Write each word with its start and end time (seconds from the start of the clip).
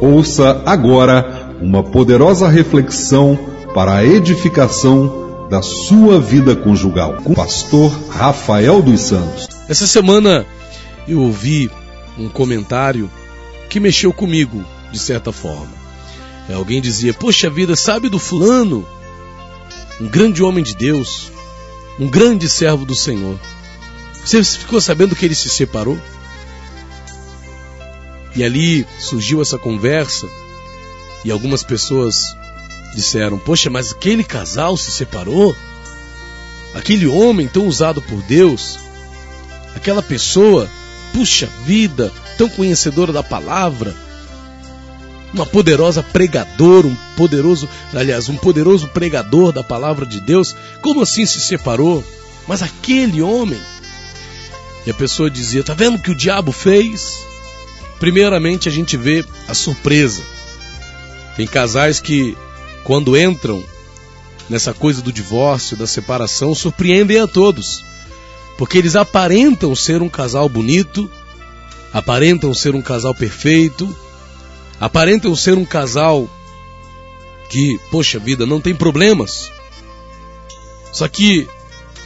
Ouça 0.00 0.62
agora 0.64 1.56
uma 1.60 1.82
poderosa 1.82 2.48
reflexão 2.48 3.36
para 3.74 3.96
a 3.96 4.04
edificação 4.04 5.48
da 5.50 5.60
sua 5.60 6.20
vida 6.20 6.54
conjugal 6.54 7.14
com 7.24 7.32
o 7.32 7.34
pastor 7.34 7.90
Rafael 8.08 8.80
dos 8.80 9.00
Santos. 9.00 9.48
Essa 9.68 9.86
semana 9.86 10.46
eu 11.08 11.20
ouvi 11.20 11.68
um 12.16 12.28
comentário 12.28 13.10
que 13.68 13.80
mexeu 13.80 14.12
comigo 14.12 14.64
de 14.92 14.98
certa 15.00 15.32
forma. 15.32 15.72
É, 16.48 16.54
alguém 16.54 16.80
dizia: 16.80 17.12
Poxa 17.12 17.50
vida, 17.50 17.74
sabe 17.74 18.08
do 18.08 18.20
fulano? 18.20 18.86
Um 20.00 20.06
grande 20.06 20.44
homem 20.44 20.62
de 20.62 20.76
Deus, 20.76 21.32
um 21.98 22.08
grande 22.08 22.48
servo 22.48 22.84
do 22.84 22.94
Senhor. 22.94 23.36
Você 24.24 24.44
ficou 24.44 24.80
sabendo 24.80 25.16
que 25.16 25.24
ele 25.24 25.34
se 25.34 25.48
separou? 25.48 25.98
E 28.38 28.44
ali 28.44 28.86
surgiu 29.00 29.42
essa 29.42 29.58
conversa 29.58 30.28
e 31.24 31.30
algumas 31.32 31.64
pessoas 31.64 32.36
disseram: 32.94 33.36
Poxa, 33.36 33.68
mas 33.68 33.90
aquele 33.90 34.22
casal 34.22 34.76
se 34.76 34.92
separou? 34.92 35.56
Aquele 36.72 37.08
homem 37.08 37.48
tão 37.48 37.66
usado 37.66 38.00
por 38.00 38.22
Deus, 38.22 38.78
aquela 39.74 40.00
pessoa, 40.00 40.70
puxa 41.12 41.48
vida, 41.66 42.12
tão 42.36 42.48
conhecedora 42.48 43.12
da 43.12 43.24
palavra, 43.24 43.92
uma 45.34 45.44
poderosa 45.44 46.00
pregadora, 46.00 46.86
um 46.86 46.96
poderoso, 47.16 47.68
aliás, 47.92 48.28
um 48.28 48.36
poderoso 48.36 48.86
pregador 48.86 49.50
da 49.50 49.64
palavra 49.64 50.06
de 50.06 50.20
Deus, 50.20 50.54
como 50.80 51.02
assim 51.02 51.26
se 51.26 51.40
separou? 51.40 52.04
Mas 52.46 52.62
aquele 52.62 53.20
homem. 53.20 53.60
E 54.86 54.92
a 54.92 54.94
pessoa 54.94 55.28
dizia: 55.28 55.64
Tá 55.64 55.74
vendo 55.74 55.96
o 55.96 56.00
que 56.00 56.12
o 56.12 56.14
diabo 56.14 56.52
fez? 56.52 57.26
Primeiramente, 57.98 58.68
a 58.68 58.72
gente 58.72 58.96
vê 58.96 59.24
a 59.48 59.54
surpresa. 59.54 60.22
Tem 61.36 61.46
casais 61.46 62.00
que, 62.00 62.36
quando 62.84 63.16
entram 63.16 63.64
nessa 64.48 64.72
coisa 64.72 65.02
do 65.02 65.12
divórcio, 65.12 65.76
da 65.76 65.86
separação, 65.86 66.54
surpreendem 66.54 67.18
a 67.18 67.26
todos. 67.26 67.84
Porque 68.56 68.78
eles 68.78 68.96
aparentam 68.96 69.74
ser 69.74 70.02
um 70.02 70.08
casal 70.08 70.48
bonito, 70.48 71.10
aparentam 71.92 72.52
ser 72.54 72.74
um 72.74 72.82
casal 72.82 73.14
perfeito, 73.14 73.94
aparentam 74.80 75.34
ser 75.36 75.54
um 75.54 75.64
casal 75.64 76.28
que, 77.48 77.78
poxa 77.90 78.18
vida, 78.18 78.46
não 78.46 78.60
tem 78.60 78.74
problemas. 78.74 79.50
Só 80.92 81.08
que, 81.08 81.48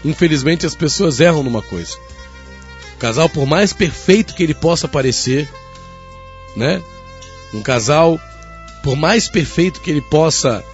infelizmente, 0.04 0.66
as 0.66 0.74
pessoas 0.74 1.20
erram 1.20 1.42
numa 1.42 1.62
coisa. 1.62 1.96
O 2.94 2.98
casal, 2.98 3.28
por 3.28 3.46
mais 3.46 3.72
perfeito 3.72 4.34
que 4.34 4.42
ele 4.42 4.54
possa 4.54 4.86
parecer, 4.86 5.48
né? 6.56 6.82
Um 7.52 7.62
casal, 7.62 8.20
por 8.82 8.96
mais 8.96 9.28
perfeito 9.28 9.80
que 9.80 9.90
ele 9.90 10.00
possa 10.00 10.64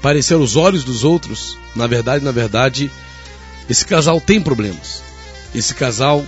parecer 0.00 0.34
aos 0.34 0.56
olhos 0.56 0.84
dos 0.84 1.04
outros, 1.04 1.58
na 1.74 1.86
verdade, 1.86 2.24
na 2.24 2.32
verdade, 2.32 2.90
esse 3.68 3.84
casal 3.84 4.20
tem 4.20 4.40
problemas. 4.40 5.02
Esse 5.54 5.74
casal, 5.74 6.24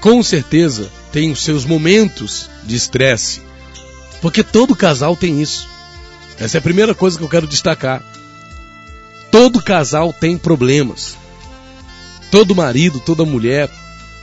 com 0.00 0.22
certeza, 0.22 0.90
tem 1.12 1.30
os 1.30 1.42
seus 1.42 1.64
momentos 1.64 2.48
de 2.64 2.74
estresse, 2.74 3.42
porque 4.20 4.42
todo 4.42 4.74
casal 4.74 5.16
tem 5.16 5.40
isso. 5.40 5.68
Essa 6.38 6.58
é 6.58 6.60
a 6.60 6.62
primeira 6.62 6.94
coisa 6.94 7.18
que 7.18 7.24
eu 7.24 7.28
quero 7.28 7.46
destacar. 7.46 8.02
Todo 9.30 9.62
casal 9.62 10.12
tem 10.12 10.36
problemas. 10.36 11.16
Todo 12.30 12.54
marido, 12.54 12.98
toda 12.98 13.24
mulher, 13.24 13.70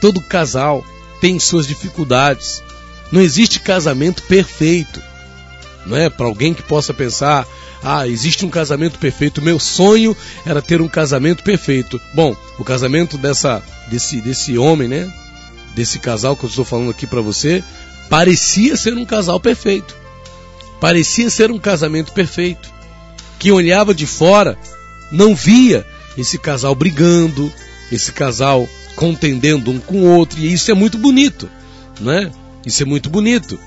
todo 0.01 0.21
casal 0.21 0.83
tem 1.21 1.39
suas 1.39 1.67
dificuldades. 1.67 2.63
Não 3.11 3.21
existe 3.21 3.59
casamento 3.59 4.23
perfeito. 4.23 5.01
Não 5.85 5.97
é 5.97 6.09
para 6.09 6.25
alguém 6.25 6.53
que 6.53 6.61
possa 6.61 6.93
pensar, 6.93 7.47
ah, 7.83 8.07
existe 8.07 8.45
um 8.45 8.49
casamento 8.49 8.99
perfeito. 8.99 9.41
Meu 9.41 9.59
sonho 9.59 10.15
era 10.45 10.61
ter 10.61 10.81
um 10.81 10.87
casamento 10.87 11.43
perfeito. 11.43 11.99
Bom, 12.13 12.35
o 12.57 12.63
casamento 12.63 13.17
dessa 13.17 13.63
desse 13.87 14.21
desse 14.21 14.57
homem, 14.57 14.87
né? 14.87 15.11
Desse 15.75 15.99
casal 15.99 16.35
que 16.35 16.45
eu 16.45 16.49
estou 16.49 16.65
falando 16.65 16.91
aqui 16.91 17.07
para 17.07 17.21
você, 17.21 17.63
parecia 18.09 18.75
ser 18.75 18.93
um 18.93 19.05
casal 19.05 19.39
perfeito. 19.39 19.95
Parecia 20.79 21.29
ser 21.29 21.51
um 21.51 21.59
casamento 21.59 22.11
perfeito. 22.11 22.69
Quem 23.37 23.51
olhava 23.51 23.93
de 23.93 24.05
fora 24.05 24.57
não 25.11 25.35
via 25.35 25.85
esse 26.17 26.37
casal 26.37 26.75
brigando, 26.75 27.51
esse 27.91 28.11
casal 28.11 28.67
contendendo 28.95 29.71
um 29.71 29.79
com 29.79 30.01
o 30.01 30.17
outro, 30.17 30.39
e 30.39 30.51
isso 30.51 30.69
é 30.69 30.73
muito 30.73 30.97
bonito, 30.97 31.49
né? 32.01 32.29
Isso 32.69 32.83
é 32.83 32.85
muito 32.85 33.09
bonito. 33.09 33.59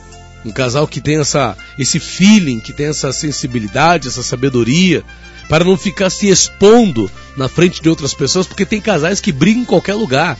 Um 0.45 0.53
casal 0.53 0.87
que 0.87 1.01
tem 1.01 1.19
essa, 1.19 1.57
esse 1.77 1.99
feeling, 1.99 2.61
que 2.61 2.73
tem 2.73 2.87
essa 2.87 3.13
sensibilidade, 3.13 4.07
essa 4.07 4.23
sabedoria, 4.23 5.05
para 5.49 5.65
não 5.65 5.77
ficar 5.77 6.09
se 6.09 6.29
expondo 6.29 7.11
na 7.37 7.49
frente 7.49 7.83
de 7.83 7.89
outras 7.89 8.15
pessoas, 8.15 8.47
porque 8.47 8.65
tem 8.65 8.81
casais 8.81 9.21
que 9.21 9.33
brigam 9.33 9.63
em 9.63 9.67
qualquer 9.67 9.95
lugar. 9.95 10.39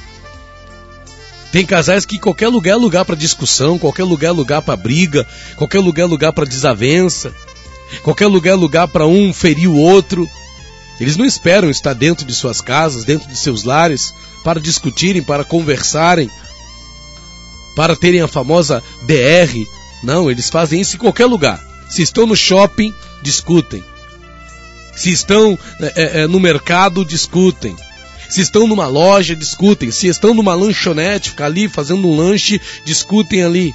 Tem 1.51 1.67
casais 1.67 2.07
que 2.07 2.21
qualquer 2.21 2.49
lugar 2.49 2.73
é 2.73 2.77
lugar 2.77 3.05
para 3.05 3.17
discussão, 3.17 3.79
qualquer 3.79 4.05
lugar 4.05 4.29
é 4.29 4.33
lugar 4.33 4.63
para 4.63 4.77
briga, 4.77 5.27
qualquer 5.57 5.81
lugar 5.81 6.05
é 6.05 6.07
lugar 6.07 6.33
para 6.33 6.47
desavença, 6.47 7.35
qualquer 8.03 8.29
lugar 8.29 8.53
é 8.53 8.57
lugar 8.57 8.89
para 8.89 9.07
um 9.07 9.33
ferir 9.33 9.69
o 9.69 9.77
outro. 9.77 10.29
Eles 11.01 11.17
não 11.17 11.25
esperam 11.25 11.69
estar 11.69 11.95
dentro 11.95 12.25
de 12.25 12.33
suas 12.33 12.61
casas, 12.61 13.05
dentro 13.05 13.29
de 13.29 13.37
seus 13.37 13.65
lares, 13.65 14.15
para 14.45 14.61
discutirem, 14.61 15.21
para 15.21 15.45
conversarem, 15.45 16.31
para 17.75 17.97
terem 17.97 18.21
a 18.21 18.29
famosa 18.29 18.83
DR. 19.03 19.67
Não, 20.03 20.31
eles 20.31 20.51
fazem 20.51 20.81
isso 20.81 20.97
em 20.97 20.99
qualquer 20.99 21.27
lugar. 21.27 21.63
Se 21.89 22.03
estão 22.03 22.27
no 22.27 22.37
shopping, 22.37 22.93
discutem. 23.23 23.85
Se 24.95 25.11
estão 25.11 25.59
é, 25.81 26.23
é, 26.23 26.27
no 26.27 26.41
mercado, 26.41 27.05
discutem. 27.05 27.77
Se 28.29 28.41
estão 28.41 28.67
numa 28.67 28.87
loja, 28.87 29.37
discutem. 29.37 29.91
Se 29.91 30.09
estão 30.09 30.35
numa 30.35 30.55
lanchonete, 30.55 31.31
ficar 31.31 31.47
ali 31.47 31.69
fazendo 31.69 32.09
um 32.09 32.17
lanche, 32.17 32.61
discutem 32.85 33.43
ali. 33.43 33.75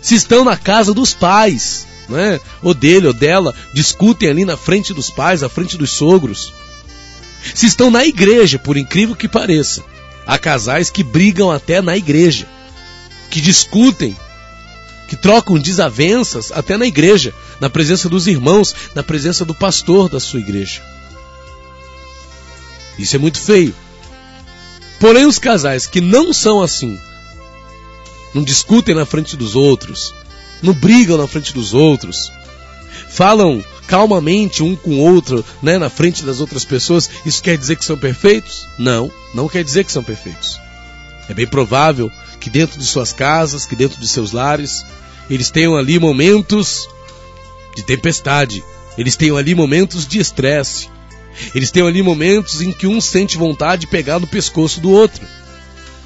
Se 0.00 0.14
estão 0.14 0.44
na 0.44 0.56
casa 0.56 0.92
dos 0.92 1.14
pais, 1.14 1.86
né? 2.08 2.40
ou 2.62 2.74
dele 2.74 3.06
ou 3.06 3.12
dela, 3.12 3.54
discutem 3.72 4.28
ali 4.28 4.44
na 4.44 4.56
frente 4.56 4.92
dos 4.92 5.10
pais, 5.10 5.42
na 5.42 5.48
frente 5.48 5.76
dos 5.76 5.90
sogros. 5.90 6.52
Se 7.54 7.66
estão 7.66 7.90
na 7.90 8.04
igreja, 8.04 8.58
por 8.58 8.76
incrível 8.76 9.14
que 9.14 9.28
pareça, 9.28 9.82
há 10.26 10.38
casais 10.38 10.90
que 10.90 11.02
brigam 11.02 11.50
até 11.50 11.82
na 11.82 11.96
igreja 11.96 12.46
que 13.34 13.40
discutem, 13.40 14.16
que 15.08 15.16
trocam 15.16 15.58
desavenças 15.58 16.52
até 16.52 16.76
na 16.76 16.86
igreja, 16.86 17.34
na 17.58 17.68
presença 17.68 18.08
dos 18.08 18.28
irmãos, 18.28 18.72
na 18.94 19.02
presença 19.02 19.44
do 19.44 19.52
pastor 19.52 20.08
da 20.08 20.20
sua 20.20 20.38
igreja. 20.38 20.80
Isso 22.96 23.16
é 23.16 23.18
muito 23.18 23.40
feio. 23.40 23.74
Porém, 25.00 25.26
os 25.26 25.40
casais 25.40 25.84
que 25.84 26.00
não 26.00 26.32
são 26.32 26.62
assim, 26.62 26.96
não 28.32 28.44
discutem 28.44 28.94
na 28.94 29.04
frente 29.04 29.36
dos 29.36 29.56
outros, 29.56 30.14
não 30.62 30.72
brigam 30.72 31.18
na 31.18 31.26
frente 31.26 31.52
dos 31.52 31.74
outros, 31.74 32.30
falam 33.08 33.64
calmamente 33.88 34.62
um 34.62 34.76
com 34.76 34.90
o 34.90 35.00
outro, 35.00 35.44
né, 35.60 35.76
na 35.76 35.90
frente 35.90 36.22
das 36.22 36.38
outras 36.38 36.64
pessoas, 36.64 37.10
isso 37.26 37.42
quer 37.42 37.58
dizer 37.58 37.74
que 37.74 37.84
são 37.84 37.98
perfeitos? 37.98 38.64
Não, 38.78 39.10
não 39.34 39.48
quer 39.48 39.64
dizer 39.64 39.82
que 39.82 39.90
são 39.90 40.04
perfeitos. 40.04 40.62
É 41.28 41.34
bem 41.34 41.46
provável 41.46 42.10
que 42.40 42.50
dentro 42.50 42.78
de 42.78 42.84
suas 42.84 43.12
casas, 43.12 43.64
que 43.64 43.76
dentro 43.76 43.98
de 43.98 44.06
seus 44.06 44.32
lares, 44.32 44.84
eles 45.30 45.50
tenham 45.50 45.76
ali 45.76 45.98
momentos 45.98 46.88
de 47.74 47.82
tempestade, 47.82 48.62
eles 48.98 49.16
tenham 49.16 49.36
ali 49.36 49.54
momentos 49.54 50.06
de 50.06 50.18
estresse, 50.18 50.88
eles 51.54 51.70
tenham 51.70 51.88
ali 51.88 52.02
momentos 52.02 52.60
em 52.60 52.72
que 52.72 52.86
um 52.86 53.00
sente 53.00 53.36
vontade 53.36 53.82
de 53.82 53.86
pegar 53.86 54.18
no 54.18 54.26
pescoço 54.26 54.80
do 54.80 54.90
outro. 54.90 55.26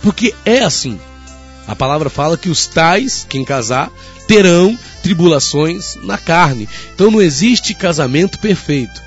Porque 0.03 0.35
é 0.45 0.61
assim. 0.61 0.99
A 1.67 1.77
palavra 1.77 2.09
fala 2.09 2.39
que 2.39 2.49
os 2.49 2.67
tais, 2.67 3.27
quem 3.29 3.45
casar, 3.45 3.91
terão 4.27 4.79
tribulações 5.03 5.97
na 6.03 6.17
carne. 6.17 6.69
Então 6.95 7.11
não 7.11 7.21
existe 7.21 7.75
casamento 7.75 8.39
perfeito. 8.39 9.03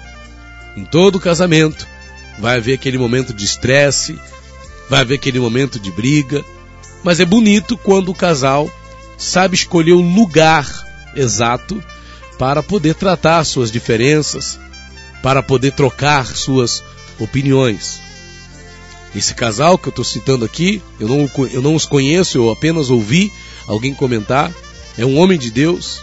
Em 0.75 0.85
todo 0.85 1.19
casamento 1.19 1.87
vai 2.39 2.57
haver 2.57 2.75
aquele 2.75 2.97
momento 2.97 3.33
de 3.33 3.45
estresse, 3.45 4.19
vai 4.91 4.99
haver 4.99 5.15
aquele 5.15 5.39
momento 5.39 5.79
de 5.79 5.89
briga, 5.89 6.43
mas 7.01 7.21
é 7.21 7.25
bonito 7.25 7.77
quando 7.77 8.09
o 8.09 8.13
casal 8.13 8.69
sabe 9.17 9.55
escolher 9.55 9.93
o 9.93 10.01
lugar 10.01 10.67
exato 11.15 11.81
para 12.37 12.61
poder 12.61 12.95
tratar 12.95 13.45
suas 13.45 13.71
diferenças, 13.71 14.59
para 15.23 15.41
poder 15.41 15.71
trocar 15.71 16.25
suas 16.25 16.83
opiniões. 17.17 18.01
Esse 19.15 19.33
casal 19.33 19.77
que 19.77 19.87
eu 19.87 19.91
estou 19.91 20.03
citando 20.03 20.43
aqui, 20.43 20.81
eu 20.99 21.07
não, 21.07 21.31
eu 21.53 21.61
não 21.61 21.73
os 21.73 21.85
conheço, 21.85 22.37
eu 22.37 22.51
apenas 22.51 22.89
ouvi 22.89 23.31
alguém 23.67 23.93
comentar. 23.93 24.51
É 24.97 25.05
um 25.05 25.17
homem 25.17 25.39
de 25.39 25.51
Deus, 25.51 26.01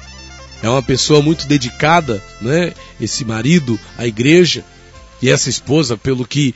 é 0.62 0.68
uma 0.68 0.82
pessoa 0.82 1.20
muito 1.20 1.46
dedicada, 1.46 2.24
né? 2.40 2.72
Esse 2.98 3.22
marido 3.22 3.78
à 3.98 4.06
igreja 4.06 4.64
e 5.20 5.28
essa 5.28 5.50
esposa, 5.50 5.94
pelo 5.94 6.26
que 6.26 6.54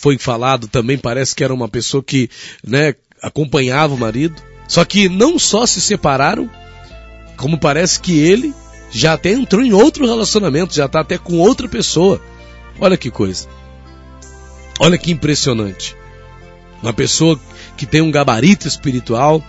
foi 0.00 0.16
falado, 0.16 0.66
também 0.66 0.96
parece 0.96 1.36
que 1.36 1.44
era 1.44 1.52
uma 1.52 1.68
pessoa 1.68 2.02
que, 2.02 2.30
né, 2.66 2.94
acompanhava 3.20 3.94
o 3.94 3.98
marido. 3.98 4.34
Só 4.66 4.82
que 4.82 5.10
não 5.10 5.38
só 5.38 5.66
se 5.66 5.78
separaram, 5.78 6.48
como 7.36 7.58
parece 7.58 8.00
que 8.00 8.18
ele 8.18 8.54
já 8.90 9.12
até 9.12 9.30
entrou 9.30 9.62
em 9.62 9.74
outro 9.74 10.06
relacionamento, 10.06 10.74
já 10.74 10.86
está 10.86 11.00
até 11.00 11.18
com 11.18 11.36
outra 11.36 11.68
pessoa. 11.68 12.18
Olha 12.80 12.96
que 12.96 13.10
coisa. 13.10 13.46
Olha 14.78 14.96
que 14.96 15.12
impressionante. 15.12 15.94
Uma 16.82 16.94
pessoa 16.94 17.38
que 17.76 17.84
tem 17.84 18.00
um 18.00 18.10
gabarito 18.10 18.66
espiritual, 18.66 19.44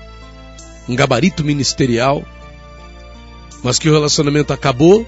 um 0.90 0.98
gabarito 0.98 1.46
ministerial, 1.46 2.26
mas 3.64 3.80
que 3.80 3.88
o 3.88 3.94
relacionamento 3.94 4.52
acabou, 4.52 5.08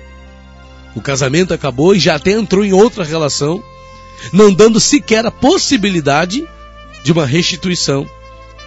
o 0.96 1.02
casamento 1.02 1.54
acabou 1.54 1.94
e 1.94 2.00
já 2.00 2.16
até 2.16 2.32
entrou 2.32 2.64
em 2.64 2.72
outra 2.72 3.04
relação, 3.04 3.62
não 4.32 4.54
dando 4.54 4.80
sequer 4.80 5.26
a 5.26 5.32
possibilidade 5.32 6.48
de 7.04 7.12
uma 7.12 7.26
restituição, 7.26 8.10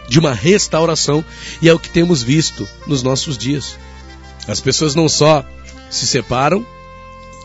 de 0.09 0.19
uma 0.19 0.33
restauração, 0.33 1.25
e 1.61 1.69
é 1.69 1.75
o 1.75 1.79
que 1.79 1.89
temos 1.89 2.23
visto 2.23 2.69
nos 2.87 3.03
nossos 3.03 3.39
dias. 3.39 3.79
As 4.47 4.61
pessoas 4.61 4.95
não 4.95 5.09
só 5.09 5.45
se 5.91 6.07
separam, 6.07 6.65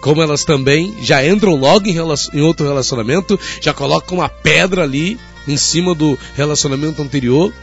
como 0.02 0.22
elas 0.22 0.44
também 0.44 0.96
já 1.02 1.26
entram 1.26 1.56
logo 1.56 1.88
em, 1.88 1.96
em 2.34 2.42
outro 2.42 2.68
relacionamento, 2.68 3.40
já 3.62 3.74
colocam 3.74 4.18
uma 4.18 4.30
pedra 4.30 4.84
ali 4.84 5.20
em 5.48 5.58
cima 5.58 5.96
do 5.96 6.18
relacionamento 6.36 7.02
anterior, 7.02 7.54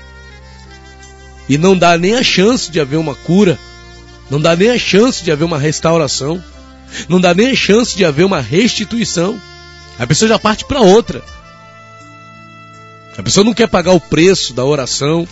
e 1.48 1.56
não 1.56 1.76
dá 1.76 1.96
nem 1.96 2.14
a 2.14 2.22
chance 2.22 2.70
de 2.70 2.80
haver 2.80 2.98
uma 2.98 3.14
cura, 3.14 3.58
não 4.30 4.40
dá 4.40 4.54
nem 4.54 4.70
a 4.70 4.78
chance 4.78 5.24
de 5.24 5.32
haver 5.32 5.44
uma 5.44 5.58
restauração, 5.58 6.42
não 7.08 7.20
dá 7.20 7.34
nem 7.34 7.50
a 7.50 7.54
chance 7.54 7.96
de 7.96 8.04
haver 8.04 8.24
uma 8.24 8.40
restituição. 8.40 9.40
A 9.98 10.06
pessoa 10.06 10.28
já 10.28 10.38
parte 10.38 10.64
para 10.64 10.80
outra. 10.80 11.22
A 13.16 13.22
pessoa 13.22 13.44
não 13.44 13.52
quer 13.52 13.66
pagar 13.66 13.92
o 13.92 14.00
preço 14.00 14.54
da 14.54 14.64
oração, 14.64 15.26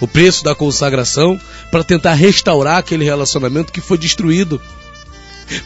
o 0.00 0.08
preço 0.08 0.42
da 0.42 0.54
consagração, 0.54 1.38
para 1.70 1.84
tentar 1.84 2.14
restaurar 2.14 2.78
aquele 2.78 3.04
relacionamento 3.04 3.72
que 3.72 3.80
foi 3.80 3.98
destruído. 3.98 4.60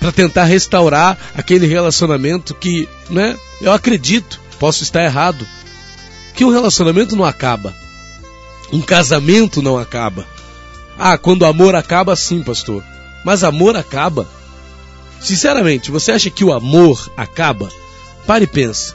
Para 0.01 0.11
tentar 0.11 0.45
restaurar 0.45 1.17
aquele 1.35 1.67
relacionamento 1.67 2.55
que, 2.55 2.89
né, 3.09 3.39
eu 3.61 3.73
acredito, 3.73 4.41
posso 4.59 4.83
estar 4.83 5.05
errado, 5.05 5.47
que 6.35 6.45
um 6.45 6.51
relacionamento 6.51 7.15
não 7.15 7.25
acaba. 7.25 7.73
Um 8.73 8.83
casamento 8.83 9.63
não 9.63 9.79
acaba. 9.79 10.27
Ah, 10.99 11.17
quando 11.17 11.43
o 11.43 11.47
amor 11.47 11.77
acaba, 11.77 12.17
sim, 12.17 12.43
pastor. 12.43 12.83
Mas 13.25 13.45
amor 13.45 13.77
acaba. 13.77 14.27
Sinceramente, 15.21 15.91
você 15.91 16.13
acha 16.13 16.31
que 16.31 16.45
o 16.45 16.53
amor 16.53 17.11
acaba? 17.17 17.69
Pare 18.27 18.45
e 18.45 18.49
pensa. 18.49 18.95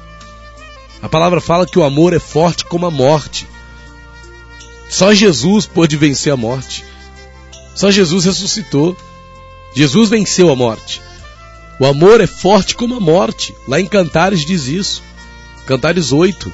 A 1.01 1.09
palavra 1.09 1.41
fala 1.41 1.65
que 1.65 1.79
o 1.79 1.83
amor 1.83 2.13
é 2.13 2.19
forte 2.19 2.65
como 2.65 2.85
a 2.85 2.91
morte. 2.91 3.47
Só 4.89 5.13
Jesus 5.13 5.65
pôde 5.65 5.97
vencer 5.97 6.31
a 6.31 6.37
morte. 6.37 6.85
Só 7.73 7.89
Jesus 7.89 8.25
ressuscitou. 8.25 8.95
Jesus 9.75 10.09
venceu 10.09 10.51
a 10.51 10.55
morte. 10.55 11.01
O 11.79 11.85
amor 11.85 12.21
é 12.21 12.27
forte 12.27 12.75
como 12.75 12.95
a 12.95 12.99
morte. 12.99 13.55
Lá 13.67 13.79
em 13.79 13.87
Cantares 13.87 14.45
diz 14.45 14.67
isso. 14.67 15.01
Cantares 15.65 16.11
8. 16.11 16.51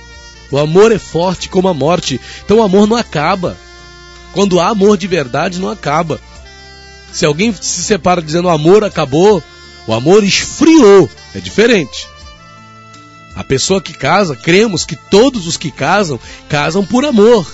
O 0.52 0.58
amor 0.58 0.92
é 0.92 1.00
forte 1.00 1.50
como 1.50 1.68
a 1.68 1.74
morte. 1.74 2.22
Então 2.46 2.60
o 2.60 2.64
amor 2.64 2.88
não 2.88 2.96
acaba. 2.96 3.58
Quando 4.32 4.60
há 4.60 4.70
amor 4.70 4.98
de 4.98 5.08
verdade, 5.08 5.60
não 5.60 5.70
acaba. 5.70 6.22
Se 7.12 7.26
alguém 7.26 7.52
se 7.54 7.82
separa 7.82 8.22
dizendo 8.22 8.46
o 8.46 8.52
amor 8.52 8.84
acabou, 8.84 9.44
o 9.88 9.94
amor 9.94 10.24
esfriou. 10.24 11.10
É 11.34 11.40
diferente. 11.40 12.08
A 13.36 13.44
pessoa 13.44 13.82
que 13.82 13.94
casa, 13.94 14.36
cremos 14.36 14.84
que 14.84 14.96
todos 14.96 15.48
os 15.48 15.58
que 15.58 15.72
casam, 15.72 16.20
casam 16.50 16.86
por 16.86 17.06
amor. 17.06 17.48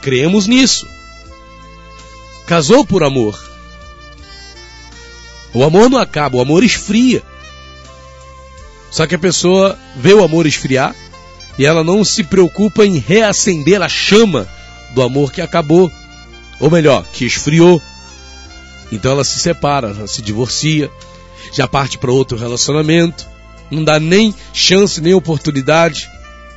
Cremos 0.00 0.46
nisso. 0.46 0.88
Casou 2.46 2.84
por 2.84 3.04
amor. 3.04 3.38
O 5.52 5.62
amor 5.64 5.90
não 5.90 5.98
acaba, 5.98 6.38
o 6.38 6.40
amor 6.40 6.64
esfria. 6.64 7.22
Só 8.90 9.06
que 9.06 9.14
a 9.14 9.18
pessoa 9.18 9.78
vê 9.96 10.14
o 10.14 10.24
amor 10.24 10.46
esfriar 10.46 10.94
e 11.58 11.66
ela 11.66 11.84
não 11.84 12.04
se 12.04 12.24
preocupa 12.24 12.86
em 12.86 12.98
reacender 12.98 13.82
a 13.82 13.88
chama 13.88 14.48
do 14.94 15.02
amor 15.02 15.32
que 15.32 15.40
acabou, 15.40 15.90
ou 16.58 16.70
melhor, 16.70 17.04
que 17.12 17.24
esfriou. 17.24 17.82
Então 18.90 19.12
ela 19.12 19.24
se 19.24 19.38
separa, 19.38 19.88
ela 19.88 20.06
se 20.06 20.22
divorcia, 20.22 20.90
já 21.52 21.66
parte 21.66 21.98
para 21.98 22.10
outro 22.10 22.38
relacionamento, 22.38 23.26
não 23.70 23.84
dá 23.84 24.00
nem 24.00 24.34
chance, 24.52 25.00
nem 25.00 25.14
oportunidade 25.14 26.10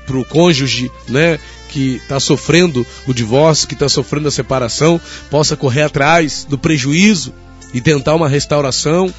para 0.06 0.18
o 0.18 0.26
cônjuge, 0.26 0.92
né, 1.08 1.40
que 1.70 1.96
está 1.96 2.20
sofrendo 2.20 2.86
o 3.08 3.14
divórcio, 3.14 3.68
que 3.68 3.74
está 3.74 3.90
sofrendo 3.90 4.28
a 4.28 4.32
separação, 4.32 5.00
possa 5.30 5.56
correr 5.56 5.84
atrás 5.84 6.46
do 6.48 6.58
prejuízo 6.58 7.34
e 7.74 7.82
tentar 7.82 8.14
uma 8.16 8.30
restauração 8.30 9.14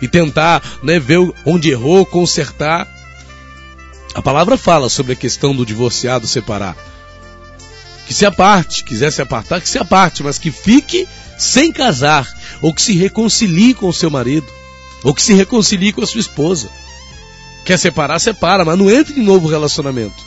e 0.00 0.08
tentar 0.08 0.62
né, 0.82 0.98
ver 0.98 1.18
onde 1.44 1.70
errou, 1.70 2.06
consertar. 2.06 2.88
A 4.14 4.22
palavra 4.22 4.56
fala 4.56 4.88
sobre 4.88 5.12
a 5.12 5.16
questão 5.16 5.54
do 5.54 5.66
divorciado 5.66 6.26
separar. 6.26 6.76
Que 8.10 8.14
se 8.14 8.26
aparte, 8.26 8.82
quiser 8.82 9.12
se 9.12 9.22
apartar, 9.22 9.60
que 9.60 9.68
se 9.68 9.78
aparte, 9.78 10.24
mas 10.24 10.36
que 10.36 10.50
fique 10.50 11.06
sem 11.38 11.70
casar, 11.70 12.28
ou 12.60 12.74
que 12.74 12.82
se 12.82 12.92
reconcilie 12.92 13.72
com 13.72 13.88
o 13.88 13.92
seu 13.92 14.10
marido. 14.10 14.48
Ou 15.04 15.14
que 15.14 15.22
se 15.22 15.32
reconcilie 15.32 15.92
com 15.92 16.02
a 16.02 16.06
sua 16.08 16.18
esposa. 16.18 16.68
Quer 17.64 17.78
separar, 17.78 18.18
separa, 18.18 18.64
mas 18.64 18.76
não 18.76 18.90
entre 18.90 19.20
em 19.20 19.22
novo 19.22 19.46
relacionamento. 19.46 20.24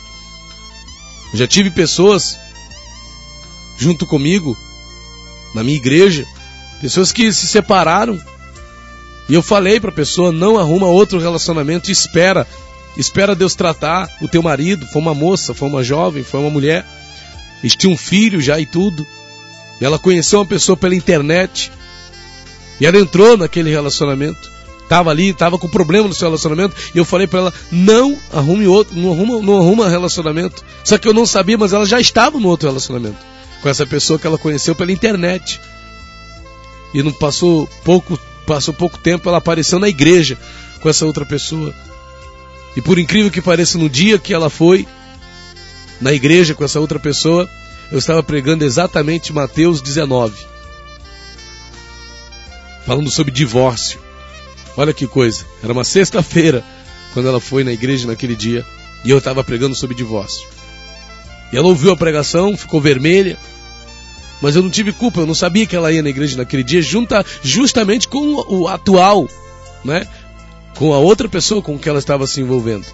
Já 1.34 1.46
tive 1.46 1.70
pessoas 1.70 2.38
junto 3.76 4.06
comigo, 4.06 4.56
na 5.54 5.62
minha 5.62 5.76
igreja, 5.76 6.26
pessoas 6.80 7.12
que 7.12 7.30
se 7.34 7.46
separaram. 7.46 8.18
E 9.28 9.34
eu 9.34 9.42
falei 9.42 9.78
para 9.78 9.90
a 9.90 9.94
pessoa: 9.94 10.32
não 10.32 10.58
arruma 10.58 10.86
outro 10.86 11.18
relacionamento, 11.18 11.92
espera. 11.92 12.48
Espera 12.96 13.34
Deus 13.34 13.54
tratar 13.54 14.08
o 14.22 14.28
teu 14.28 14.42
marido. 14.42 14.86
Foi 14.86 15.02
uma 15.02 15.12
moça, 15.12 15.52
foi 15.52 15.68
uma 15.68 15.84
jovem, 15.84 16.24
foi 16.24 16.40
uma 16.40 16.48
mulher. 16.48 16.86
Eles 17.64 17.74
tinham 17.74 17.94
um 17.94 17.96
filho 17.96 18.42
já 18.42 18.60
e 18.60 18.66
tudo. 18.66 19.06
E 19.80 19.84
ela 19.84 19.98
conheceu 19.98 20.40
uma 20.40 20.44
pessoa 20.44 20.76
pela 20.76 20.94
internet. 20.94 21.72
E 22.78 22.84
ela 22.84 22.98
entrou 22.98 23.38
naquele 23.38 23.70
relacionamento 23.70 24.52
estava 24.84 25.08
ali, 25.08 25.30
estava 25.30 25.56
com 25.56 25.66
problema 25.66 26.06
no 26.06 26.12
seu 26.12 26.28
relacionamento, 26.28 26.76
e 26.94 26.98
eu 26.98 27.06
falei 27.06 27.26
para 27.26 27.38
ela: 27.38 27.54
não 27.72 28.18
arrume 28.30 28.66
outro, 28.66 28.94
não 28.94 29.12
arruma, 29.12 29.40
não 29.40 29.56
arruma 29.56 29.88
relacionamento. 29.88 30.62
Só 30.84 30.98
que 30.98 31.08
eu 31.08 31.14
não 31.14 31.24
sabia, 31.24 31.56
mas 31.56 31.72
ela 31.72 31.86
já 31.86 31.98
estava 31.98 32.38
no 32.38 32.48
outro 32.48 32.68
relacionamento 32.68 33.16
com 33.62 33.68
essa 33.70 33.86
pessoa 33.86 34.18
que 34.18 34.26
ela 34.26 34.36
conheceu 34.36 34.74
pela 34.74 34.92
internet. 34.92 35.58
E 36.92 37.02
não 37.02 37.12
passou 37.12 37.66
pouco, 37.82 38.20
passou 38.46 38.74
pouco 38.74 38.98
tempo, 38.98 39.26
ela 39.26 39.38
apareceu 39.38 39.78
na 39.78 39.88
igreja 39.88 40.36
com 40.82 40.88
essa 40.90 41.06
outra 41.06 41.24
pessoa. 41.24 41.74
E 42.76 42.82
por 42.82 42.98
incrível 42.98 43.30
que 43.30 43.40
pareça, 43.40 43.78
no 43.78 43.88
dia 43.88 44.18
que 44.18 44.34
ela 44.34 44.50
foi 44.50 44.86
na 46.04 46.12
igreja 46.12 46.54
com 46.54 46.62
essa 46.62 46.78
outra 46.78 46.98
pessoa, 46.98 47.48
eu 47.90 47.98
estava 47.98 48.22
pregando 48.22 48.62
exatamente 48.62 49.32
Mateus 49.32 49.80
19, 49.80 50.36
falando 52.84 53.10
sobre 53.10 53.32
divórcio. 53.32 53.98
Olha 54.76 54.92
que 54.92 55.06
coisa. 55.06 55.46
Era 55.62 55.72
uma 55.72 55.82
sexta-feira 55.82 56.62
quando 57.14 57.26
ela 57.26 57.40
foi 57.40 57.64
na 57.64 57.72
igreja 57.72 58.06
naquele 58.06 58.36
dia 58.36 58.66
e 59.02 59.08
eu 59.08 59.16
estava 59.16 59.42
pregando 59.42 59.74
sobre 59.74 59.96
divórcio. 59.96 60.46
E 61.50 61.56
ela 61.56 61.68
ouviu 61.68 61.90
a 61.90 61.96
pregação, 61.96 62.54
ficou 62.54 62.82
vermelha, 62.82 63.38
mas 64.42 64.56
eu 64.56 64.62
não 64.62 64.68
tive 64.68 64.92
culpa, 64.92 65.20
eu 65.20 65.26
não 65.26 65.34
sabia 65.34 65.66
que 65.66 65.74
ela 65.74 65.90
ia 65.90 66.02
na 66.02 66.10
igreja 66.10 66.36
naquele 66.36 66.62
dia, 66.62 66.82
junta 66.82 67.24
justamente 67.42 68.08
com 68.08 68.44
o 68.46 68.68
atual, 68.68 69.26
né? 69.82 70.06
Com 70.76 70.92
a 70.92 70.98
outra 70.98 71.30
pessoa 71.30 71.62
com 71.62 71.78
que 71.78 71.88
ela 71.88 71.98
estava 71.98 72.26
se 72.26 72.42
envolvendo. 72.42 72.84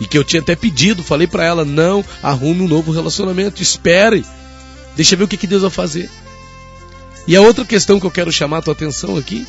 E 0.00 0.06
que 0.06 0.16
eu 0.16 0.24
tinha 0.24 0.40
até 0.40 0.56
pedido, 0.56 1.02
falei 1.02 1.26
para 1.26 1.44
ela: 1.44 1.64
não 1.64 2.04
arrume 2.22 2.62
um 2.62 2.68
novo 2.68 2.90
relacionamento, 2.90 3.62
espere, 3.62 4.24
deixa 4.96 5.16
ver 5.16 5.24
o 5.24 5.28
que, 5.28 5.36
que 5.36 5.46
Deus 5.46 5.62
vai 5.62 5.70
fazer. 5.70 6.10
E 7.26 7.36
a 7.36 7.40
outra 7.42 7.64
questão 7.64 8.00
que 8.00 8.06
eu 8.06 8.10
quero 8.10 8.32
chamar 8.32 8.58
a 8.58 8.62
tua 8.62 8.72
atenção 8.72 9.16
aqui 9.16 9.46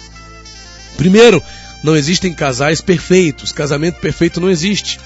Primeiro, 0.97 1.41
não 1.83 1.95
existem 1.95 2.33
casais 2.33 2.81
perfeitos. 2.81 3.51
Casamento 3.51 3.99
perfeito 3.99 4.39
não 4.39 4.49
existe. 4.49 4.99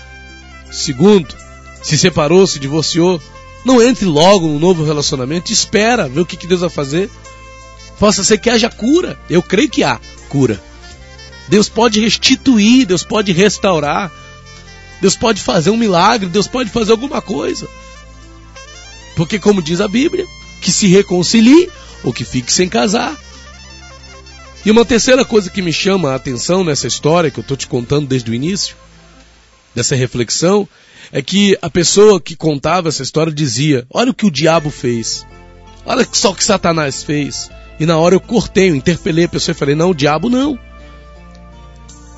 Segundo, 0.71 1.33
se 1.81 1.97
separou, 1.97 2.45
se 2.45 2.59
divorciou, 2.59 3.21
não 3.63 3.81
entre 3.81 4.05
logo 4.05 4.47
num 4.47 4.59
novo 4.59 4.83
relacionamento, 4.83 5.51
espera 5.51 6.09
ver 6.09 6.19
o 6.19 6.25
que, 6.25 6.47
Deus 6.47 6.61
vai 6.61 6.69
fazer. 6.69 7.09
Possa 7.99 8.23
ser 8.23 8.39
que 8.39 8.49
haja 8.49 8.69
cura. 8.69 9.17
Eu 9.29 9.41
creio 9.41 9.69
que 9.69 9.83
há 9.83 9.99
cura. 10.27 10.61
Deus 11.47 11.69
pode 11.69 12.01
restituir, 12.01 12.85
Deus 12.85 13.03
pode 13.03 13.31
restaurar. 13.31 14.11
Deus 15.05 15.15
pode 15.15 15.39
fazer 15.39 15.69
um 15.69 15.77
milagre, 15.77 16.27
Deus 16.27 16.47
pode 16.47 16.71
fazer 16.71 16.91
alguma 16.91 17.21
coisa. 17.21 17.67
Porque, 19.15 19.37
como 19.37 19.61
diz 19.61 19.79
a 19.79 19.87
Bíblia, 19.87 20.25
que 20.59 20.71
se 20.71 20.87
reconcilie 20.87 21.69
ou 22.03 22.11
que 22.11 22.25
fique 22.25 22.51
sem 22.51 22.67
casar. 22.67 23.15
E 24.65 24.71
uma 24.71 24.83
terceira 24.83 25.23
coisa 25.23 25.51
que 25.51 25.61
me 25.61 25.71
chama 25.71 26.09
a 26.09 26.15
atenção 26.15 26.63
nessa 26.63 26.87
história 26.87 27.29
que 27.29 27.37
eu 27.37 27.43
estou 27.43 27.55
te 27.55 27.67
contando 27.67 28.07
desde 28.07 28.31
o 28.31 28.33
início, 28.33 28.75
dessa 29.75 29.95
reflexão, 29.95 30.67
é 31.11 31.21
que 31.21 31.55
a 31.61 31.69
pessoa 31.69 32.19
que 32.19 32.35
contava 32.35 32.89
essa 32.89 33.03
história 33.03 33.31
dizia: 33.31 33.85
Olha 33.91 34.09
o 34.09 34.15
que 34.15 34.25
o 34.25 34.31
diabo 34.31 34.71
fez. 34.71 35.23
Olha 35.85 36.07
só 36.11 36.31
o 36.31 36.35
que 36.35 36.43
Satanás 36.43 37.03
fez. 37.03 37.51
E 37.79 37.85
na 37.85 37.95
hora 37.99 38.15
eu 38.15 38.19
cortei, 38.19 38.71
eu 38.71 38.75
interpelei 38.75 39.25
a 39.25 39.29
pessoa 39.29 39.53
e 39.53 39.55
falei: 39.59 39.75
não, 39.75 39.91
o 39.91 39.95
diabo 39.95 40.31
não. 40.31 40.57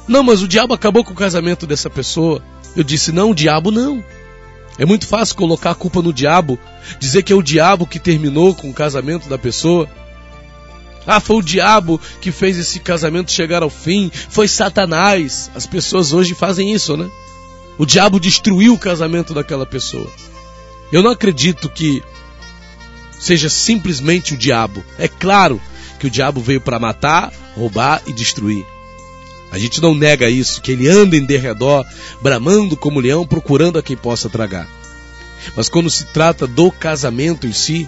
Não, 0.08 0.24
mas 0.24 0.42
o 0.42 0.48
diabo 0.48 0.74
acabou 0.74 1.04
com 1.04 1.12
o 1.12 1.18
casamento 1.18 1.68
dessa 1.68 1.90
pessoa. 1.90 2.42
Eu 2.76 2.84
disse: 2.84 3.12
não, 3.12 3.32
o 3.32 3.36
diabo 3.36 3.72
não. 3.72 4.04
É 4.78 4.86
muito 4.86 5.08
fácil 5.08 5.36
colocar 5.36 5.72
a 5.72 5.76
culpa 5.76 6.02
no 6.02 6.14
diabo, 6.14 6.60
dizer 7.00 7.24
que 7.24 7.34
é 7.34 7.36
o 7.36 7.42
diabo 7.42 7.88
que 7.88 8.00
terminou 8.00 8.54
com 8.54 8.70
o 8.70 8.74
casamento 8.74 9.28
da 9.28 9.38
pessoa. 9.38 9.90
Ah, 11.06 11.20
foi 11.20 11.38
o 11.38 11.42
diabo 11.42 12.00
que 12.22 12.32
fez 12.32 12.58
esse 12.58 12.80
casamento 12.80 13.32
chegar 13.32 13.64
ao 13.64 13.70
fim, 13.70 14.12
foi 14.30 14.48
Satanás. 14.48 15.50
As 15.56 15.66
pessoas 15.66 16.14
hoje 16.14 16.36
fazem 16.36 16.74
isso, 16.74 16.96
né? 16.96 17.10
O 17.78 17.86
diabo 17.86 18.20
destruiu 18.20 18.74
o 18.74 18.80
casamento 18.80 19.34
daquela 19.34 19.66
pessoa. 19.66 20.12
Eu 20.92 21.02
não 21.02 21.12
acredito 21.12 21.70
que 21.70 22.04
seja 23.20 23.50
simplesmente 23.50 24.34
o 24.34 24.38
diabo. 24.38 24.84
É 24.98 25.08
claro 25.08 25.62
que 26.00 26.08
o 26.08 26.10
diabo 26.10 26.42
veio 26.42 26.62
para 26.62 26.80
matar, 26.80 27.32
roubar 27.56 28.02
e 28.06 28.14
destruir. 28.14 28.66
A 29.52 29.58
gente 29.58 29.82
não 29.82 29.96
nega 29.96 30.30
isso, 30.30 30.62
que 30.62 30.72
ele 30.72 30.90
anda 30.90 31.16
em 31.16 31.26
derredor, 31.26 31.86
bramando 32.22 32.76
como 32.76 33.00
leão, 33.00 33.26
procurando 33.26 33.80
a 33.80 33.84
quem 33.84 33.96
possa 33.96 34.30
tragar. 34.30 34.68
Mas 35.56 35.70
quando 35.70 35.90
se 35.90 36.06
trata 36.06 36.46
do 36.46 36.72
casamento 36.72 37.48
em 37.48 37.54
si, 37.54 37.88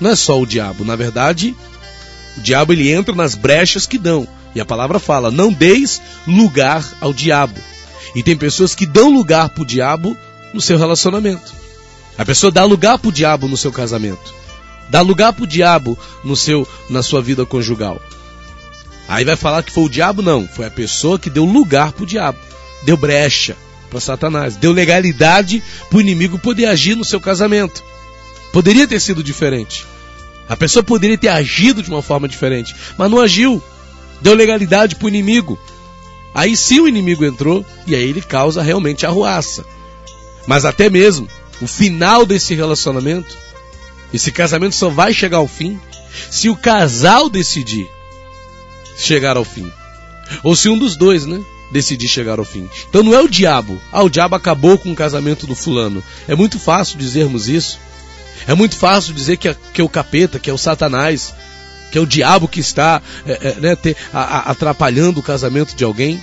não 0.00 0.10
é 0.10 0.16
só 0.16 0.40
o 0.40 0.46
diabo. 0.46 0.84
Na 0.84 0.94
verdade, 0.94 1.54
o 2.36 2.40
diabo 2.40 2.72
ele 2.72 2.90
entra 2.90 3.14
nas 3.14 3.34
brechas 3.34 3.86
que 3.86 3.98
dão. 3.98 4.28
E 4.54 4.60
a 4.60 4.64
palavra 4.64 4.98
fala: 4.98 5.30
não 5.30 5.52
deis 5.52 6.00
lugar 6.26 6.84
ao 7.00 7.12
diabo. 7.12 7.60
E 8.14 8.22
tem 8.22 8.36
pessoas 8.36 8.74
que 8.74 8.86
dão 8.86 9.12
lugar 9.12 9.50
para 9.50 9.62
o 9.62 9.66
diabo 9.66 10.16
no 10.54 10.60
seu 10.60 10.78
relacionamento. 10.78 11.52
A 12.16 12.24
pessoa 12.24 12.50
dá 12.50 12.64
lugar 12.64 12.98
para 12.98 13.08
o 13.08 13.12
diabo 13.12 13.48
no 13.48 13.56
seu 13.56 13.72
casamento. 13.72 14.34
Dá 14.88 15.00
lugar 15.00 15.32
para 15.32 15.44
o 15.44 15.46
diabo 15.46 15.98
no 16.24 16.36
seu, 16.36 16.66
na 16.88 17.02
sua 17.02 17.20
vida 17.20 17.44
conjugal. 17.44 18.00
Aí 19.08 19.24
vai 19.24 19.36
falar 19.36 19.62
que 19.62 19.72
foi 19.72 19.84
o 19.84 19.88
diabo? 19.88 20.22
Não. 20.22 20.48
Foi 20.48 20.66
a 20.66 20.70
pessoa 20.70 21.18
que 21.18 21.30
deu 21.30 21.44
lugar 21.44 21.92
para 21.92 22.02
o 22.02 22.06
diabo. 22.06 22.38
Deu 22.82 22.96
brecha 22.96 23.56
para 23.88 24.00
Satanás. 24.00 24.56
Deu 24.56 24.72
legalidade 24.72 25.62
para 25.88 25.98
o 25.98 26.00
inimigo 26.00 26.38
poder 26.38 26.66
agir 26.66 26.96
no 26.96 27.04
seu 27.04 27.20
casamento. 27.20 27.82
Poderia 28.52 28.86
ter 28.86 29.00
sido 29.00 29.22
diferente. 29.22 29.86
A 30.48 30.56
pessoa 30.56 30.82
poderia 30.82 31.18
ter 31.18 31.28
agido 31.28 31.82
de 31.82 31.90
uma 31.90 32.02
forma 32.02 32.28
diferente, 32.28 32.74
mas 32.96 33.10
não 33.10 33.20
agiu. 33.20 33.62
Deu 34.20 34.34
legalidade 34.34 34.96
para 34.96 35.06
o 35.06 35.08
inimigo. 35.08 35.58
Aí 36.34 36.56
sim 36.56 36.80
o 36.80 36.88
inimigo 36.88 37.24
entrou 37.24 37.64
e 37.86 37.94
aí 37.94 38.08
ele 38.08 38.22
causa 38.22 38.62
realmente 38.62 39.06
arruaça. 39.06 39.64
Mas 40.46 40.64
até 40.64 40.88
mesmo 40.88 41.28
o 41.60 41.66
final 41.66 42.26
desse 42.26 42.54
relacionamento, 42.54 43.36
esse 44.12 44.30
casamento 44.30 44.74
só 44.74 44.88
vai 44.88 45.12
chegar 45.12 45.38
ao 45.38 45.48
fim 45.48 45.80
se 46.30 46.48
o 46.48 46.56
casal 46.56 47.28
decidir 47.28 47.88
chegar 48.96 49.36
ao 49.36 49.44
fim. 49.44 49.70
Ou 50.42 50.56
se 50.56 50.68
um 50.68 50.78
dos 50.78 50.96
dois, 50.96 51.26
né? 51.26 51.40
Decidir 51.72 52.08
chegar 52.08 52.38
ao 52.38 52.44
fim. 52.44 52.68
Então 52.88 53.02
não 53.02 53.14
é 53.14 53.20
o 53.20 53.28
diabo. 53.28 53.80
Ah, 53.92 54.02
o 54.02 54.10
diabo 54.10 54.34
acabou 54.34 54.78
com 54.78 54.92
o 54.92 54.96
casamento 54.96 55.46
do 55.46 55.54
fulano. 55.54 56.02
É 56.28 56.34
muito 56.34 56.58
fácil 56.58 56.98
dizermos 56.98 57.48
isso. 57.48 57.78
É 58.46 58.54
muito 58.54 58.76
fácil 58.76 59.12
dizer 59.12 59.36
que 59.36 59.48
é, 59.48 59.56
que 59.72 59.80
é 59.80 59.84
o 59.84 59.88
capeta, 59.88 60.38
que 60.38 60.48
é 60.48 60.52
o 60.52 60.58
satanás, 60.58 61.34
que 61.90 61.98
é 61.98 62.00
o 62.00 62.06
diabo 62.06 62.46
que 62.46 62.60
está 62.60 63.02
é, 63.26 63.32
é, 63.32 63.60
né, 63.60 63.76
ter, 63.76 63.96
a, 64.12 64.20
a, 64.20 64.38
atrapalhando 64.50 65.20
o 65.20 65.22
casamento 65.22 65.74
de 65.74 65.84
alguém. 65.84 66.22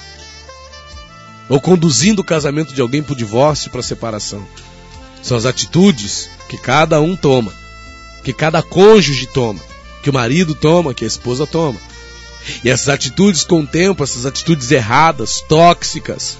Ou 1.50 1.60
conduzindo 1.60 2.22
o 2.22 2.26
casamento 2.26 2.74
de 2.74 2.82
alguém 2.82 3.04
para 3.04 3.14
o 3.14 3.18
divórcio, 3.18 3.70
para 3.70 3.82
a 3.82 3.84
separação. 3.84 4.46
São 5.22 5.38
as 5.38 5.46
atitudes 5.46 6.30
que 6.48 6.58
cada 6.58 7.02
um 7.02 7.16
toma, 7.16 7.54
que 8.24 8.34
cada 8.34 8.62
cônjuge 8.62 9.26
toma, 9.28 9.60
que 10.02 10.10
o 10.10 10.14
marido 10.14 10.56
toma, 10.56 10.94
que 10.94 11.04
a 11.04 11.08
esposa 11.08 11.46
toma. 11.48 11.80
E 12.64 12.70
essas 12.70 12.90
atitudes, 12.90 13.44
com 13.44 13.62
o 13.62 13.68
tempo, 13.68 14.04
essas 14.04 14.26
atitudes 14.26 14.72
erradas, 14.72 15.42
tóxicas, 15.42 16.38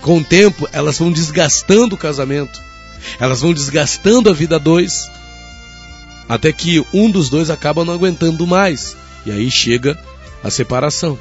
com 0.00 0.18
o 0.18 0.24
tempo, 0.24 0.68
elas 0.72 0.98
vão 0.98 1.12
desgastando 1.12 1.94
o 1.94 1.98
casamento, 1.98 2.60
elas 3.18 3.40
vão 3.40 3.52
desgastando 3.52 4.30
a 4.30 4.32
vida 4.32 4.58
dois, 4.58 5.10
até 6.28 6.52
que 6.52 6.84
um 6.92 7.10
dos 7.10 7.28
dois 7.28 7.50
acaba 7.50 7.84
não 7.84 7.94
aguentando 7.94 8.46
mais. 8.46 8.96
E 9.26 9.30
aí 9.30 9.50
chega 9.50 9.98
a 10.42 10.50
separação. 10.50 11.18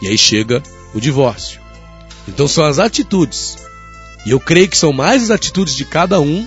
E 0.00 0.08
aí 0.08 0.18
chega 0.18 0.62
o 0.94 1.00
divórcio. 1.00 1.60
Então 2.28 2.46
são 2.48 2.64
as 2.64 2.78
atitudes. 2.78 3.56
E 4.26 4.30
eu 4.30 4.40
creio 4.40 4.68
que 4.68 4.76
são 4.76 4.92
mais 4.92 5.24
as 5.24 5.30
atitudes 5.30 5.74
de 5.74 5.84
cada 5.84 6.20
um, 6.20 6.46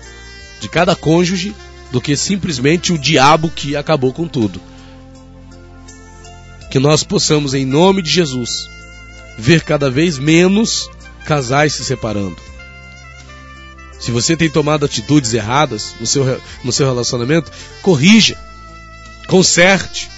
de 0.61 0.69
cada 0.69 0.95
cônjuge, 0.95 1.55
do 1.91 2.01
que 2.01 2.15
simplesmente 2.15 2.93
o 2.93 2.97
diabo 2.97 3.49
que 3.49 3.75
acabou 3.75 4.13
com 4.13 4.27
tudo 4.27 4.61
que 6.75 6.79
nós 6.79 7.05
possamos, 7.05 7.53
em 7.53 7.65
nome 7.65 8.01
de 8.01 8.09
Jesus, 8.09 8.69
ver 9.37 9.63
cada 9.63 9.89
vez 9.89 10.19
menos 10.19 10.89
casais 11.23 11.73
se 11.73 11.85
separando. 11.85 12.35
Se 13.97 14.11
você 14.11 14.35
tem 14.35 14.49
tomado 14.49 14.83
atitudes 14.83 15.33
erradas 15.33 15.95
no 16.01 16.05
seu, 16.05 16.41
no 16.65 16.73
seu 16.73 16.85
relacionamento, 16.85 17.49
corrija, 17.81 18.37
conserte. 19.29 20.09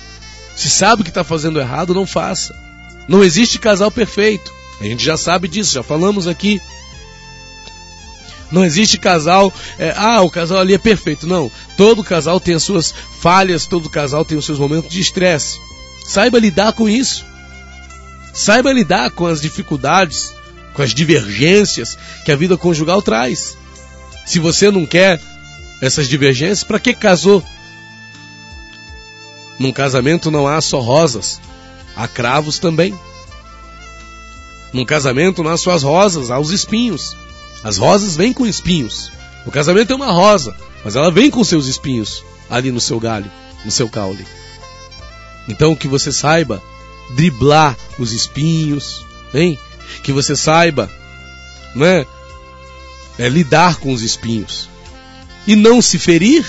Se 0.55 0.67
sabe 0.67 1.03
que 1.03 1.09
está 1.09 1.23
fazendo 1.23 1.59
errado, 1.59 1.93
não 1.93 2.07
faça. 2.07 2.55
Não 3.07 3.23
existe 3.23 3.59
casal 3.59 3.91
perfeito. 3.91 4.51
A 4.81 4.83
gente 4.83 5.05
já 5.05 5.15
sabe 5.15 5.47
disso, 5.47 5.75
já 5.75 5.83
falamos 5.83 6.27
aqui. 6.27 6.59
Não 8.51 8.65
existe 8.65 8.97
casal, 8.97 9.53
é, 9.77 9.93
ah, 9.95 10.23
o 10.23 10.31
casal 10.31 10.57
ali 10.57 10.73
é 10.73 10.79
perfeito. 10.79 11.27
Não. 11.27 11.51
Todo 11.77 12.03
casal 12.03 12.39
tem 12.39 12.55
as 12.55 12.63
suas 12.63 12.91
falhas, 13.21 13.67
todo 13.67 13.91
casal 13.91 14.25
tem 14.25 14.35
os 14.35 14.45
seus 14.45 14.57
momentos 14.57 14.89
de 14.89 14.99
estresse. 14.99 15.67
Saiba 16.07 16.39
lidar 16.39 16.71
com 16.71 16.87
isso. 16.87 17.25
Saiba 18.33 18.71
lidar 18.71 19.11
com 19.11 19.27
as 19.27 19.41
dificuldades, 19.41 20.33
com 20.73 20.81
as 20.81 20.93
divergências 20.93 21.97
que 22.23 22.31
a 22.31 22.35
vida 22.35 22.57
conjugal 22.57 23.01
traz. 23.01 23.57
Se 24.25 24.39
você 24.39 24.71
não 24.71 24.85
quer 24.85 25.19
essas 25.81 26.07
divergências, 26.07 26.63
para 26.63 26.79
que 26.79 26.93
casou? 26.93 27.43
Num 29.59 29.73
casamento 29.73 30.31
não 30.31 30.47
há 30.47 30.61
só 30.61 30.79
rosas, 30.79 31.41
há 31.93 32.07
cravos 32.07 32.57
também. 32.57 32.97
Num 34.71 34.85
casamento 34.85 35.43
não 35.43 35.51
há 35.51 35.57
só 35.57 35.71
as 35.71 35.83
rosas, 35.83 36.31
há 36.31 36.39
os 36.39 36.51
espinhos. 36.51 37.17
As 37.63 37.77
rosas 37.77 38.15
vêm 38.15 38.31
com 38.31 38.45
espinhos. 38.45 39.11
O 39.45 39.51
casamento 39.51 39.91
é 39.91 39.95
uma 39.95 40.11
rosa, 40.11 40.55
mas 40.85 40.95
ela 40.95 41.11
vem 41.11 41.29
com 41.29 41.43
seus 41.43 41.67
espinhos 41.67 42.23
ali 42.49 42.71
no 42.71 42.79
seu 42.79 42.97
galho, 42.97 43.29
no 43.65 43.71
seu 43.71 43.89
caule. 43.89 44.25
Então 45.47 45.75
que 45.75 45.87
você 45.87 46.11
saiba 46.11 46.61
driblar 47.15 47.77
os 47.97 48.11
espinhos, 48.11 49.05
hein? 49.33 49.57
Que 50.03 50.11
você 50.11 50.35
saiba, 50.35 50.89
não 51.73 51.85
é? 51.85 52.05
é 53.17 53.27
lidar 53.27 53.77
com 53.77 53.91
os 53.91 54.01
espinhos 54.01 54.69
e 55.45 55.55
não 55.55 55.81
se 55.81 55.97
ferir 55.97 56.45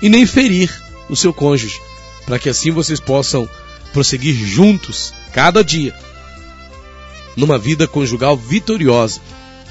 e 0.00 0.08
nem 0.08 0.24
ferir 0.24 0.70
o 1.08 1.16
seu 1.16 1.32
cônjuge, 1.32 1.80
para 2.26 2.38
que 2.38 2.48
assim 2.48 2.70
vocês 2.70 3.00
possam 3.00 3.48
prosseguir 3.92 4.34
juntos 4.34 5.12
cada 5.32 5.64
dia 5.64 5.94
numa 7.36 7.58
vida 7.58 7.88
conjugal 7.88 8.36
vitoriosa, 8.36 9.20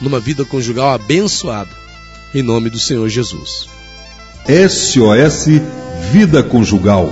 numa 0.01 0.19
vida 0.19 0.43
conjugal 0.43 0.93
abençoada, 0.93 1.69
em 2.33 2.41
nome 2.41 2.69
do 2.69 2.79
Senhor 2.79 3.07
Jesus. 3.09 3.67
SOS 4.45 5.45
Vida 6.11 6.41
Conjugal 6.41 7.11